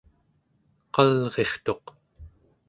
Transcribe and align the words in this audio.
qalrirtuq 0.93 1.85